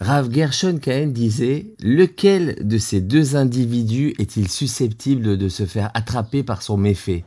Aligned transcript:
Rav 0.00 0.32
Gershon 0.32 0.78
Kahen 0.78 1.12
disait 1.12 1.74
Lequel 1.80 2.56
de 2.66 2.78
ces 2.78 3.00
deux 3.00 3.36
individus 3.36 4.14
est-il 4.18 4.48
susceptible 4.48 5.36
de 5.36 5.48
se 5.48 5.66
faire 5.66 5.90
attraper 5.92 6.42
par 6.42 6.62
son 6.62 6.76
méfait? 6.76 7.24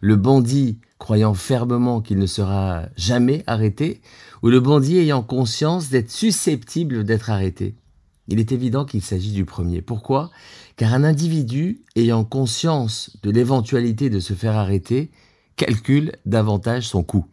Le 0.00 0.16
bandit 0.16 0.78
croyant 0.98 1.34
fermement 1.34 2.00
qu'il 2.00 2.18
ne 2.18 2.26
sera 2.26 2.84
jamais 2.96 3.44
arrêté 3.46 4.00
ou 4.42 4.48
le 4.48 4.60
bandit 4.60 4.98
ayant 4.98 5.22
conscience 5.22 5.90
d'être 5.90 6.10
susceptible 6.10 7.04
d'être 7.04 7.28
arrêté? 7.28 7.74
Il 8.28 8.40
est 8.40 8.52
évident 8.52 8.84
qu'il 8.84 9.02
s'agit 9.02 9.32
du 9.32 9.44
premier. 9.44 9.82
Pourquoi? 9.82 10.30
Car 10.76 10.94
un 10.94 11.04
individu 11.04 11.82
ayant 11.96 12.24
conscience 12.24 13.16
de 13.22 13.30
l'éventualité 13.30 14.10
de 14.10 14.20
se 14.20 14.34
faire 14.34 14.56
arrêter 14.56 15.10
calcule 15.56 16.12
davantage 16.24 16.88
son 16.88 17.02
coût. 17.02 17.26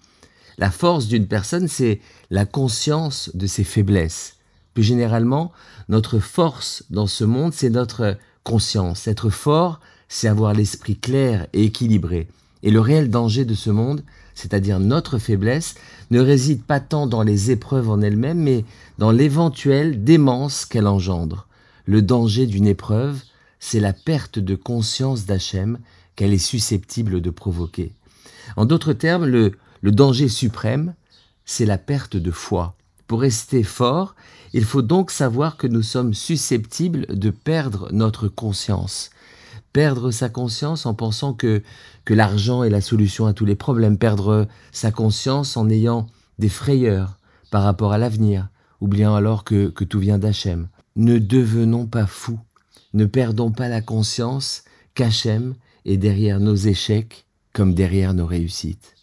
La 0.57 0.71
force 0.71 1.07
d'une 1.07 1.27
personne, 1.27 1.67
c'est 1.67 2.01
la 2.29 2.45
conscience 2.45 3.31
de 3.33 3.47
ses 3.47 3.63
faiblesses 3.63 4.39
plus 4.73 4.83
généralement, 4.83 5.51
notre 5.89 6.19
force 6.19 6.85
dans 6.89 7.07
ce 7.07 7.23
monde, 7.23 7.53
c'est 7.53 7.69
notre 7.69 8.17
conscience. 8.43 9.07
Être 9.07 9.29
fort, 9.29 9.79
c'est 10.07 10.27
avoir 10.27 10.53
l'esprit 10.53 10.97
clair 10.97 11.47
et 11.53 11.65
équilibré. 11.65 12.27
Et 12.63 12.71
le 12.71 12.79
réel 12.79 13.09
danger 13.09 13.45
de 13.45 13.53
ce 13.53 13.69
monde, 13.69 14.03
c'est-à-dire 14.35 14.79
notre 14.79 15.17
faiblesse, 15.17 15.75
ne 16.11 16.19
réside 16.19 16.63
pas 16.63 16.79
tant 16.79 17.07
dans 17.07 17.23
les 17.23 17.51
épreuves 17.51 17.89
en 17.89 18.01
elles-mêmes, 18.01 18.39
mais 18.39 18.65
dans 18.97 19.11
l'éventuelle 19.11 20.03
démence 20.03 20.65
qu'elle 20.65 20.87
engendre. 20.87 21.47
Le 21.85 22.01
danger 22.01 22.45
d'une 22.47 22.67
épreuve, 22.67 23.21
c'est 23.59 23.79
la 23.79 23.93
perte 23.93 24.39
de 24.39 24.55
conscience 24.55 25.25
d'Hachem 25.25 25.79
qu'elle 26.15 26.33
est 26.33 26.37
susceptible 26.37 27.21
de 27.21 27.29
provoquer. 27.29 27.93
En 28.57 28.65
d'autres 28.65 28.93
termes, 28.93 29.25
le, 29.25 29.53
le 29.81 29.91
danger 29.91 30.27
suprême, 30.27 30.93
c'est 31.45 31.65
la 31.65 31.77
perte 31.77 32.17
de 32.17 32.31
foi. 32.31 32.75
Pour 33.07 33.21
rester 33.21 33.63
fort, 33.63 34.15
il 34.53 34.65
faut 34.65 34.81
donc 34.81 35.11
savoir 35.11 35.57
que 35.57 35.67
nous 35.67 35.81
sommes 35.81 36.13
susceptibles 36.13 37.07
de 37.07 37.29
perdre 37.29 37.89
notre 37.91 38.27
conscience. 38.27 39.09
Perdre 39.73 40.11
sa 40.11 40.29
conscience 40.29 40.85
en 40.85 40.93
pensant 40.93 41.33
que, 41.33 41.63
l'argent 42.07 42.63
est 42.63 42.71
la 42.71 42.81
solution 42.81 43.27
à 43.27 43.33
tous 43.33 43.45
les 43.45 43.55
problèmes. 43.55 43.97
Perdre 43.97 44.47
sa 44.71 44.91
conscience 44.91 45.57
en 45.57 45.69
ayant 45.69 46.07
des 46.39 46.49
frayeurs 46.49 47.19
par 47.51 47.63
rapport 47.63 47.93
à 47.93 47.97
l'avenir, 47.97 48.49
oubliant 48.81 49.15
alors 49.15 49.43
que, 49.43 49.69
que 49.69 49.83
tout 49.83 49.99
vient 49.99 50.17
d'Hachem. 50.17 50.69
Ne 50.95 51.19
devenons 51.19 51.85
pas 51.85 52.07
fous. 52.07 52.39
Ne 52.93 53.05
perdons 53.05 53.51
pas 53.51 53.67
la 53.67 53.81
conscience 53.81 54.63
qu'Hachem 54.95 55.53
est 55.85 55.97
derrière 55.97 56.39
nos 56.39 56.55
échecs 56.55 57.25
comme 57.53 57.73
derrière 57.73 58.13
nos 58.13 58.25
réussites. 58.25 58.95